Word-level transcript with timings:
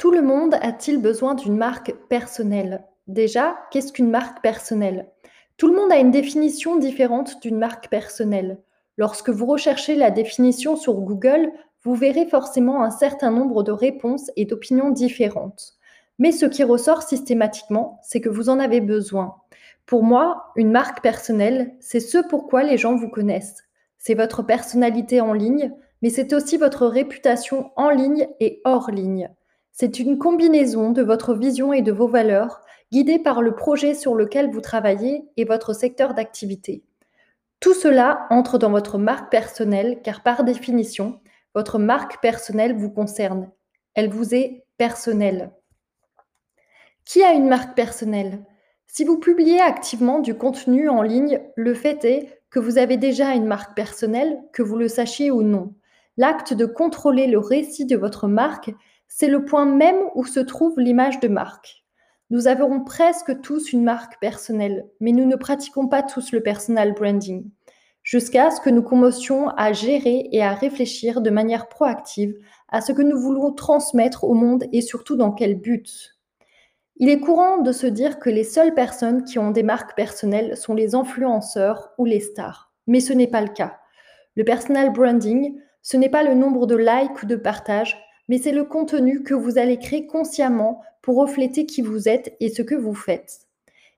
Tout 0.00 0.12
le 0.12 0.22
monde 0.22 0.54
a-t-il 0.62 0.96
besoin 0.96 1.34
d'une 1.34 1.58
marque 1.58 1.94
personnelle? 2.08 2.86
Déjà, 3.06 3.58
qu'est-ce 3.70 3.92
qu'une 3.92 4.08
marque 4.08 4.40
personnelle? 4.40 5.10
Tout 5.58 5.66
le 5.66 5.76
monde 5.76 5.92
a 5.92 5.98
une 5.98 6.10
définition 6.10 6.76
différente 6.76 7.42
d'une 7.42 7.58
marque 7.58 7.90
personnelle. 7.90 8.56
Lorsque 8.96 9.28
vous 9.28 9.44
recherchez 9.44 9.96
la 9.96 10.10
définition 10.10 10.76
sur 10.76 10.94
Google, 10.94 11.52
vous 11.82 11.94
verrez 11.94 12.24
forcément 12.24 12.82
un 12.82 12.88
certain 12.90 13.30
nombre 13.30 13.62
de 13.62 13.72
réponses 13.72 14.30
et 14.36 14.46
d'opinions 14.46 14.88
différentes. 14.88 15.74
Mais 16.18 16.32
ce 16.32 16.46
qui 16.46 16.64
ressort 16.64 17.02
systématiquement, 17.02 18.00
c'est 18.02 18.22
que 18.22 18.30
vous 18.30 18.48
en 18.48 18.58
avez 18.58 18.80
besoin. 18.80 19.34
Pour 19.84 20.02
moi, 20.02 20.46
une 20.56 20.72
marque 20.72 21.02
personnelle, 21.02 21.74
c'est 21.78 22.00
ce 22.00 22.26
pourquoi 22.26 22.62
les 22.62 22.78
gens 22.78 22.96
vous 22.96 23.10
connaissent. 23.10 23.64
C'est 23.98 24.14
votre 24.14 24.42
personnalité 24.42 25.20
en 25.20 25.34
ligne, 25.34 25.74
mais 26.00 26.08
c'est 26.08 26.32
aussi 26.32 26.56
votre 26.56 26.86
réputation 26.86 27.70
en 27.76 27.90
ligne 27.90 28.28
et 28.40 28.62
hors 28.64 28.90
ligne. 28.90 29.28
C'est 29.72 29.98
une 29.98 30.18
combinaison 30.18 30.90
de 30.90 31.02
votre 31.02 31.34
vision 31.34 31.72
et 31.72 31.82
de 31.82 31.92
vos 31.92 32.08
valeurs, 32.08 32.60
guidée 32.92 33.18
par 33.18 33.40
le 33.42 33.54
projet 33.54 33.94
sur 33.94 34.14
lequel 34.14 34.50
vous 34.50 34.60
travaillez 34.60 35.24
et 35.36 35.44
votre 35.44 35.72
secteur 35.72 36.14
d'activité. 36.14 36.82
Tout 37.60 37.74
cela 37.74 38.26
entre 38.30 38.58
dans 38.58 38.70
votre 38.70 38.98
marque 38.98 39.30
personnelle 39.30 40.00
car 40.02 40.22
par 40.22 40.44
définition, 40.44 41.20
votre 41.54 41.78
marque 41.78 42.20
personnelle 42.20 42.76
vous 42.76 42.90
concerne. 42.90 43.50
Elle 43.94 44.08
vous 44.08 44.34
est 44.34 44.64
personnelle. 44.78 45.50
Qui 47.04 47.22
a 47.22 47.32
une 47.32 47.48
marque 47.48 47.76
personnelle? 47.76 48.44
Si 48.86 49.04
vous 49.04 49.18
publiez 49.18 49.60
activement 49.60 50.20
du 50.20 50.34
contenu 50.34 50.88
en 50.88 51.02
ligne, 51.02 51.40
le 51.54 51.74
fait 51.74 52.04
est 52.04 52.40
que 52.50 52.58
vous 52.58 52.78
avez 52.78 52.96
déjà 52.96 53.34
une 53.34 53.46
marque 53.46 53.76
personnelle, 53.76 54.38
que 54.52 54.62
vous 54.62 54.76
le 54.76 54.88
sachiez 54.88 55.30
ou 55.30 55.42
non. 55.42 55.74
L'acte 56.16 56.54
de 56.54 56.66
contrôler 56.66 57.26
le 57.26 57.38
récit 57.38 57.86
de 57.86 57.96
votre 57.96 58.26
marque, 58.26 58.72
c'est 59.12 59.28
le 59.28 59.44
point 59.44 59.66
même 59.66 59.98
où 60.14 60.24
se 60.24 60.40
trouve 60.40 60.78
l'image 60.78 61.18
de 61.20 61.28
marque. 61.28 61.84
Nous 62.30 62.46
avons 62.46 62.82
presque 62.84 63.40
tous 63.40 63.72
une 63.72 63.82
marque 63.82 64.20
personnelle, 64.20 64.86
mais 65.00 65.10
nous 65.10 65.26
ne 65.26 65.34
pratiquons 65.34 65.88
pas 65.88 66.04
tous 66.04 66.30
le 66.30 66.40
personal 66.40 66.94
branding, 66.94 67.50
jusqu'à 68.04 68.52
ce 68.52 68.60
que 68.60 68.70
nous 68.70 68.84
commencions 68.84 69.48
à 69.48 69.72
gérer 69.72 70.28
et 70.30 70.42
à 70.42 70.54
réfléchir 70.54 71.20
de 71.20 71.30
manière 71.30 71.68
proactive 71.68 72.38
à 72.68 72.80
ce 72.80 72.92
que 72.92 73.02
nous 73.02 73.18
voulons 73.18 73.52
transmettre 73.52 74.22
au 74.22 74.32
monde 74.32 74.64
et 74.72 74.80
surtout 74.80 75.16
dans 75.16 75.32
quel 75.32 75.60
but. 75.60 76.16
Il 76.96 77.08
est 77.08 77.18
courant 77.18 77.58
de 77.58 77.72
se 77.72 77.88
dire 77.88 78.20
que 78.20 78.30
les 78.30 78.44
seules 78.44 78.74
personnes 78.74 79.24
qui 79.24 79.40
ont 79.40 79.50
des 79.50 79.64
marques 79.64 79.96
personnelles 79.96 80.56
sont 80.56 80.74
les 80.74 80.94
influenceurs 80.94 81.90
ou 81.98 82.04
les 82.04 82.20
stars, 82.20 82.72
mais 82.86 83.00
ce 83.00 83.12
n'est 83.12 83.26
pas 83.26 83.40
le 83.40 83.48
cas. 83.48 83.80
Le 84.36 84.44
personal 84.44 84.92
branding, 84.92 85.58
ce 85.82 85.96
n'est 85.96 86.08
pas 86.10 86.22
le 86.22 86.34
nombre 86.34 86.68
de 86.68 86.76
likes 86.76 87.24
ou 87.24 87.26
de 87.26 87.36
partages, 87.36 87.98
mais 88.30 88.38
c'est 88.38 88.52
le 88.52 88.62
contenu 88.62 89.24
que 89.24 89.34
vous 89.34 89.58
allez 89.58 89.76
créer 89.76 90.06
consciemment 90.06 90.82
pour 91.02 91.16
refléter 91.16 91.66
qui 91.66 91.82
vous 91.82 92.08
êtes 92.08 92.36
et 92.38 92.48
ce 92.48 92.62
que 92.62 92.76
vous 92.76 92.94
faites. 92.94 93.40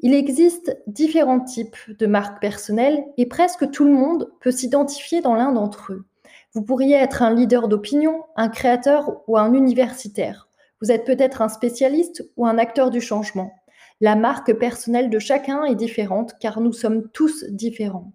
Il 0.00 0.14
existe 0.14 0.76
différents 0.88 1.38
types 1.38 1.76
de 1.96 2.06
marques 2.08 2.40
personnelles 2.40 3.04
et 3.18 3.26
presque 3.26 3.70
tout 3.70 3.84
le 3.84 3.92
monde 3.92 4.32
peut 4.40 4.50
s'identifier 4.50 5.20
dans 5.20 5.36
l'un 5.36 5.52
d'entre 5.52 5.92
eux. 5.92 6.06
Vous 6.54 6.62
pourriez 6.62 6.96
être 6.96 7.22
un 7.22 7.32
leader 7.32 7.68
d'opinion, 7.68 8.24
un 8.34 8.48
créateur 8.48 9.22
ou 9.28 9.38
un 9.38 9.54
universitaire. 9.54 10.48
Vous 10.82 10.90
êtes 10.90 11.04
peut-être 11.04 11.40
un 11.40 11.48
spécialiste 11.48 12.28
ou 12.36 12.48
un 12.48 12.58
acteur 12.58 12.90
du 12.90 13.00
changement. 13.00 13.52
La 14.00 14.16
marque 14.16 14.52
personnelle 14.54 15.08
de 15.08 15.20
chacun 15.20 15.62
est 15.62 15.76
différente 15.76 16.34
car 16.40 16.60
nous 16.60 16.72
sommes 16.72 17.08
tous 17.10 17.44
différents. 17.44 18.10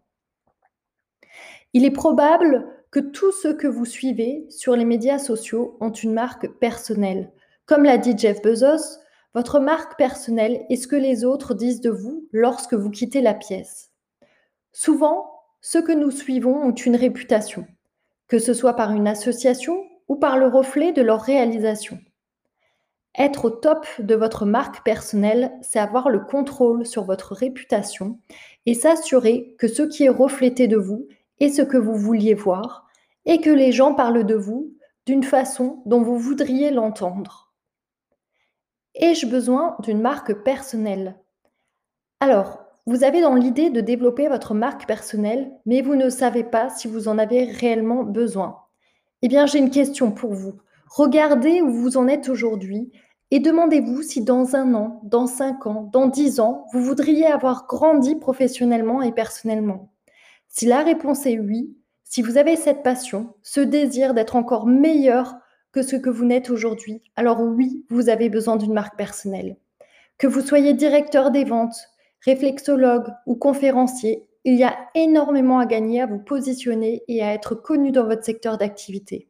Il 1.71 1.85
est 1.85 1.91
probable 1.91 2.67
que 2.91 2.99
tous 2.99 3.31
ceux 3.31 3.53
que 3.53 3.67
vous 3.67 3.85
suivez 3.85 4.45
sur 4.49 4.75
les 4.75 4.85
médias 4.85 5.17
sociaux 5.17 5.77
ont 5.79 5.91
une 5.91 6.13
marque 6.13 6.47
personnelle. 6.59 7.31
Comme 7.65 7.83
l'a 7.83 7.97
dit 7.97 8.17
Jeff 8.17 8.41
Bezos, 8.41 8.99
votre 9.33 9.61
marque 9.61 9.97
personnelle 9.97 10.65
est 10.69 10.75
ce 10.75 10.87
que 10.87 10.97
les 10.97 11.23
autres 11.23 11.53
disent 11.53 11.79
de 11.79 11.89
vous 11.89 12.27
lorsque 12.33 12.73
vous 12.73 12.89
quittez 12.89 13.21
la 13.21 13.33
pièce. 13.33 13.91
Souvent, 14.73 15.31
ceux 15.61 15.81
que 15.81 15.93
nous 15.93 16.11
suivons 16.11 16.61
ont 16.61 16.73
une 16.73 16.97
réputation, 16.97 17.65
que 18.27 18.39
ce 18.39 18.53
soit 18.53 18.75
par 18.75 18.91
une 18.91 19.07
association 19.07 19.85
ou 20.09 20.17
par 20.17 20.37
le 20.37 20.47
reflet 20.47 20.91
de 20.91 21.01
leur 21.01 21.21
réalisation. 21.21 21.97
Être 23.17 23.45
au 23.45 23.49
top 23.49 23.85
de 23.99 24.15
votre 24.15 24.45
marque 24.45 24.83
personnelle, 24.83 25.51
c'est 25.61 25.79
avoir 25.79 26.09
le 26.09 26.19
contrôle 26.19 26.85
sur 26.85 27.05
votre 27.05 27.33
réputation 27.35 28.19
et 28.65 28.73
s'assurer 28.73 29.55
que 29.59 29.67
ce 29.67 29.83
qui 29.83 30.03
est 30.03 30.09
reflété 30.09 30.67
de 30.67 30.77
vous 30.77 31.07
et 31.41 31.49
ce 31.49 31.63
que 31.63 31.77
vous 31.77 31.95
vouliez 31.95 32.35
voir, 32.35 32.87
et 33.25 33.41
que 33.41 33.49
les 33.49 33.71
gens 33.71 33.93
parlent 33.93 34.25
de 34.25 34.35
vous 34.35 34.73
d'une 35.05 35.23
façon 35.23 35.81
dont 35.85 36.03
vous 36.03 36.17
voudriez 36.17 36.69
l'entendre. 36.69 37.51
Ai-je 38.93 39.25
besoin 39.25 39.75
d'une 39.79 40.01
marque 40.01 40.33
personnelle? 40.43 41.19
Alors, 42.19 42.59
vous 42.85 43.03
avez 43.03 43.21
dans 43.21 43.33
l'idée 43.33 43.71
de 43.71 43.81
développer 43.81 44.27
votre 44.27 44.53
marque 44.53 44.85
personnelle, 44.85 45.51
mais 45.65 45.81
vous 45.81 45.95
ne 45.95 46.09
savez 46.09 46.43
pas 46.43 46.69
si 46.69 46.87
vous 46.87 47.07
en 47.07 47.17
avez 47.17 47.45
réellement 47.45 48.03
besoin. 48.03 48.57
Eh 49.23 49.27
bien, 49.27 49.47
j'ai 49.47 49.57
une 49.57 49.71
question 49.71 50.11
pour 50.11 50.33
vous. 50.33 50.53
Regardez 50.89 51.61
où 51.61 51.71
vous 51.71 51.97
en 51.97 52.07
êtes 52.07 52.29
aujourd'hui 52.29 52.91
et 53.31 53.39
demandez-vous 53.39 54.03
si 54.03 54.23
dans 54.23 54.55
un 54.55 54.75
an, 54.75 54.99
dans 55.03 55.25
cinq 55.25 55.65
ans, 55.65 55.89
dans 55.91 56.07
dix 56.07 56.39
ans, 56.39 56.67
vous 56.73 56.83
voudriez 56.83 57.25
avoir 57.25 57.65
grandi 57.65 58.15
professionnellement 58.15 59.01
et 59.01 59.11
personnellement. 59.11 59.89
Si 60.51 60.65
la 60.65 60.83
réponse 60.83 61.25
est 61.25 61.39
oui, 61.39 61.77
si 62.03 62.21
vous 62.21 62.37
avez 62.37 62.57
cette 62.57 62.83
passion, 62.83 63.33
ce 63.41 63.61
désir 63.61 64.13
d'être 64.13 64.35
encore 64.35 64.67
meilleur 64.67 65.35
que 65.71 65.81
ce 65.81 65.95
que 65.95 66.09
vous 66.09 66.25
n'êtes 66.25 66.49
aujourd'hui, 66.49 67.01
alors 67.15 67.39
oui, 67.39 67.85
vous 67.89 68.09
avez 68.09 68.29
besoin 68.29 68.57
d'une 68.57 68.73
marque 68.73 68.97
personnelle. 68.97 69.55
Que 70.17 70.27
vous 70.27 70.41
soyez 70.41 70.73
directeur 70.73 71.31
des 71.31 71.45
ventes, 71.45 71.77
réflexologue 72.25 73.07
ou 73.25 73.35
conférencier, 73.35 74.27
il 74.43 74.55
y 74.55 74.65
a 74.65 74.77
énormément 74.93 75.57
à 75.57 75.65
gagner 75.65 76.01
à 76.01 76.05
vous 76.05 76.19
positionner 76.19 77.03
et 77.07 77.23
à 77.23 77.33
être 77.33 77.55
connu 77.55 77.93
dans 77.93 78.05
votre 78.05 78.25
secteur 78.25 78.57
d'activité. 78.57 79.29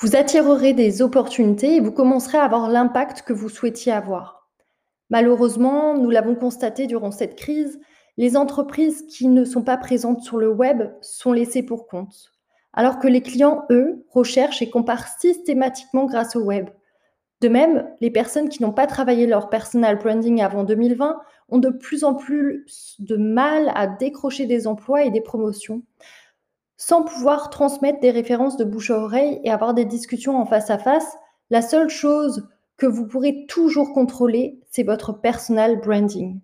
Vous 0.00 0.16
attirerez 0.16 0.74
des 0.74 1.00
opportunités 1.00 1.76
et 1.76 1.80
vous 1.80 1.92
commencerez 1.92 2.36
à 2.36 2.44
avoir 2.44 2.68
l'impact 2.68 3.22
que 3.22 3.32
vous 3.32 3.48
souhaitiez 3.48 3.92
avoir. 3.92 4.50
Malheureusement, 5.08 5.96
nous 5.96 6.10
l'avons 6.10 6.34
constaté 6.34 6.86
durant 6.86 7.10
cette 7.10 7.36
crise, 7.36 7.80
les 8.16 8.36
entreprises 8.36 9.06
qui 9.06 9.28
ne 9.28 9.44
sont 9.44 9.62
pas 9.62 9.76
présentes 9.76 10.22
sur 10.22 10.36
le 10.36 10.50
web 10.50 10.92
sont 11.00 11.32
laissées 11.32 11.62
pour 11.62 11.86
compte, 11.86 12.32
alors 12.72 12.98
que 12.98 13.08
les 13.08 13.22
clients, 13.22 13.64
eux, 13.70 14.04
recherchent 14.10 14.62
et 14.62 14.70
comparent 14.70 15.08
systématiquement 15.18 16.04
grâce 16.04 16.36
au 16.36 16.42
web. 16.42 16.68
De 17.40 17.48
même, 17.48 17.88
les 18.00 18.10
personnes 18.10 18.48
qui 18.48 18.62
n'ont 18.62 18.72
pas 18.72 18.86
travaillé 18.86 19.26
leur 19.26 19.48
personal 19.48 19.98
branding 19.98 20.42
avant 20.42 20.62
2020 20.62 21.20
ont 21.48 21.58
de 21.58 21.70
plus 21.70 22.04
en 22.04 22.14
plus 22.14 22.96
de 23.00 23.16
mal 23.16 23.72
à 23.74 23.86
décrocher 23.86 24.46
des 24.46 24.66
emplois 24.66 25.04
et 25.04 25.10
des 25.10 25.20
promotions, 25.20 25.82
sans 26.76 27.02
pouvoir 27.02 27.50
transmettre 27.50 28.00
des 28.00 28.10
références 28.10 28.56
de 28.56 28.64
bouche 28.64 28.90
à 28.90 28.98
oreille 28.98 29.40
et 29.42 29.50
avoir 29.50 29.74
des 29.74 29.84
discussions 29.84 30.36
en 30.36 30.46
face 30.46 30.70
à 30.70 30.78
face. 30.78 31.16
La 31.50 31.62
seule 31.62 31.88
chose 31.88 32.48
que 32.76 32.86
vous 32.86 33.06
pourrez 33.06 33.46
toujours 33.48 33.92
contrôler, 33.92 34.60
c'est 34.70 34.82
votre 34.82 35.12
personal 35.12 35.80
branding. 35.80 36.40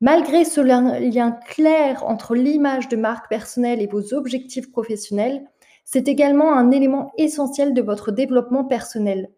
Malgré 0.00 0.44
ce 0.44 0.60
lien 0.60 1.32
clair 1.46 2.04
entre 2.04 2.34
l'image 2.34 2.88
de 2.88 2.96
marque 2.96 3.28
personnelle 3.28 3.80
et 3.80 3.86
vos 3.86 4.12
objectifs 4.12 4.70
professionnels, 4.70 5.46
c'est 5.84 6.08
également 6.08 6.52
un 6.56 6.70
élément 6.70 7.12
essentiel 7.16 7.74
de 7.74 7.82
votre 7.82 8.10
développement 8.10 8.64
personnel, 8.64 9.30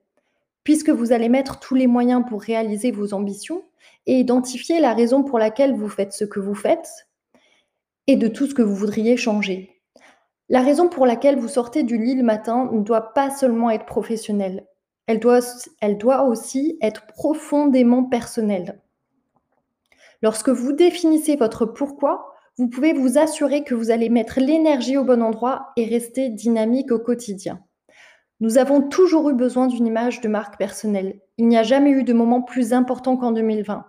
puisque 0.64 0.90
vous 0.90 1.12
allez 1.12 1.28
mettre 1.28 1.60
tous 1.60 1.74
les 1.74 1.86
moyens 1.86 2.24
pour 2.28 2.40
réaliser 2.40 2.90
vos 2.90 3.14
ambitions 3.14 3.64
et 4.06 4.18
identifier 4.18 4.80
la 4.80 4.94
raison 4.94 5.22
pour 5.22 5.38
laquelle 5.38 5.74
vous 5.74 5.88
faites 5.88 6.12
ce 6.12 6.24
que 6.24 6.40
vous 6.40 6.54
faites 6.54 7.06
et 8.06 8.16
de 8.16 8.28
tout 8.28 8.46
ce 8.46 8.54
que 8.54 8.62
vous 8.62 8.74
voudriez 8.74 9.16
changer. 9.16 9.82
La 10.48 10.62
raison 10.62 10.88
pour 10.88 11.06
laquelle 11.06 11.38
vous 11.38 11.48
sortez 11.48 11.82
du 11.82 11.98
lit 11.98 12.14
le 12.14 12.22
matin 12.22 12.70
ne 12.72 12.82
doit 12.82 13.12
pas 13.12 13.30
seulement 13.30 13.70
être 13.70 13.84
professionnelle, 13.84 14.66
elle 15.08 15.18
doit, 15.18 15.40
elle 15.80 15.98
doit 15.98 16.22
aussi 16.22 16.78
être 16.80 17.06
profondément 17.06 18.04
personnelle. 18.04 18.80
Lorsque 20.22 20.48
vous 20.48 20.72
définissez 20.72 21.36
votre 21.36 21.66
pourquoi, 21.66 22.32
vous 22.58 22.68
pouvez 22.68 22.92
vous 22.92 23.18
assurer 23.18 23.64
que 23.64 23.74
vous 23.74 23.90
allez 23.90 24.08
mettre 24.08 24.40
l'énergie 24.40 24.96
au 24.96 25.04
bon 25.04 25.22
endroit 25.22 25.72
et 25.76 25.84
rester 25.84 26.30
dynamique 26.30 26.90
au 26.90 26.98
quotidien. 26.98 27.60
Nous 28.40 28.58
avons 28.58 28.82
toujours 28.82 29.30
eu 29.30 29.34
besoin 29.34 29.66
d'une 29.66 29.86
image 29.86 30.20
de 30.20 30.28
marque 30.28 30.58
personnelle. 30.58 31.20
Il 31.38 31.48
n'y 31.48 31.56
a 31.56 31.62
jamais 31.62 31.90
eu 31.90 32.02
de 32.02 32.12
moment 32.12 32.42
plus 32.42 32.72
important 32.72 33.16
qu'en 33.16 33.32
2020. 33.32 33.84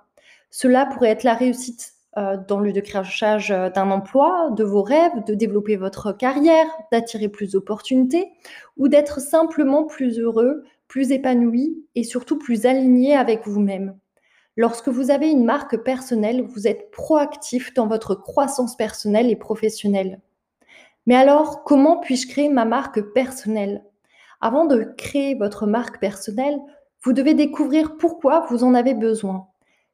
Cela 0.49 0.85
pourrait 0.85 1.09
être 1.09 1.23
la 1.23 1.33
réussite 1.33 1.93
euh, 2.17 2.37
dans 2.47 2.59
le 2.59 2.71
décrochage 2.71 3.51
euh, 3.51 3.69
d'un 3.69 3.91
emploi, 3.91 4.49
de 4.51 4.63
vos 4.63 4.81
rêves, 4.81 5.23
de 5.25 5.33
développer 5.33 5.75
votre 5.75 6.13
carrière, 6.13 6.65
d'attirer 6.91 7.27
plus 7.27 7.51
d'opportunités 7.51 8.31
ou 8.77 8.87
d'être 8.87 9.19
simplement 9.19 9.83
plus 9.83 10.19
heureux, 10.19 10.63
plus 10.87 11.11
épanoui 11.11 11.85
et 11.95 12.03
surtout 12.03 12.37
plus 12.37 12.65
aligné 12.65 13.15
avec 13.15 13.45
vous-même. 13.45 13.97
Lorsque 14.59 14.89
vous 14.89 15.11
avez 15.11 15.29
une 15.29 15.45
marque 15.45 15.77
personnelle, 15.77 16.41
vous 16.41 16.67
êtes 16.67 16.89
proactif 16.89 17.75
dans 17.75 17.85
votre 17.85 18.15
croissance 18.15 18.75
personnelle 18.75 19.29
et 19.29 19.35
professionnelle. 19.35 20.19
Mais 21.05 21.15
alors, 21.15 21.63
comment 21.63 21.99
puis-je 21.99 22.27
créer 22.27 22.49
ma 22.49 22.65
marque 22.65 22.99
personnelle? 23.13 23.85
Avant 24.41 24.65
de 24.65 24.83
créer 24.97 25.35
votre 25.35 25.67
marque 25.67 25.99
personnelle, 25.99 26.59
vous 27.03 27.13
devez 27.13 27.35
découvrir 27.35 27.97
pourquoi 27.97 28.47
vous 28.49 28.63
en 28.63 28.73
avez 28.73 28.95
besoin. 28.95 29.47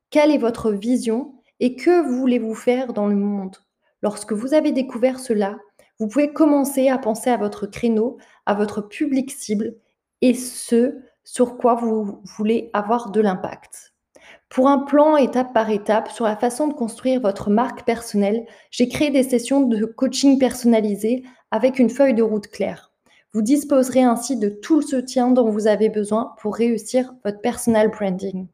Quelle 0.10 0.32
est 0.32 0.38
votre 0.38 0.72
vision 0.72 1.36
et 1.60 1.76
que 1.76 2.02
voulez-vous 2.02 2.56
faire 2.56 2.94
dans 2.94 3.08
le 3.08 3.16
monde? 3.16 3.58
Lorsque 4.02 4.32
vous 4.32 4.54
avez 4.54 4.72
découvert 4.72 5.20
cela, 5.20 5.58
vous 6.00 6.08
pouvez 6.08 6.32
commencer 6.32 6.88
à 6.88 6.98
penser 6.98 7.30
à 7.30 7.38
votre 7.38 7.68
créneau, 7.68 8.18
à 8.46 8.54
votre 8.54 8.82
public 8.82 9.30
cible 9.30 9.76
et 10.22 10.34
ce 10.34 11.02
sur 11.26 11.58
quoi 11.58 11.76
vous 11.76 12.22
voulez 12.24 12.70
avoir 12.74 13.12
de 13.12 13.20
l'impact. 13.20 13.93
Pour 14.54 14.68
un 14.70 14.78
plan 14.78 15.18
étape 15.18 15.52
par 15.52 15.72
étape 15.72 16.12
sur 16.12 16.26
la 16.26 16.36
façon 16.36 16.68
de 16.68 16.76
construire 16.76 17.20
votre 17.20 17.50
marque 17.50 17.86
personnelle, 17.88 18.46
j'ai 18.70 18.88
créé 18.88 19.10
des 19.10 19.24
sessions 19.24 19.62
de 19.62 19.84
coaching 19.84 20.38
personnalisées 20.38 21.24
avec 21.50 21.80
une 21.80 21.90
feuille 21.90 22.14
de 22.14 22.22
route 22.22 22.46
claire. 22.46 22.92
Vous 23.34 23.42
disposerez 23.42 24.04
ainsi 24.04 24.38
de 24.38 24.50
tout 24.50 24.76
le 24.76 24.86
soutien 24.86 25.32
dont 25.32 25.50
vous 25.50 25.66
avez 25.66 25.90
besoin 25.90 26.36
pour 26.40 26.56
réussir 26.56 27.16
votre 27.26 27.42
personal 27.42 27.90
branding. 27.90 28.46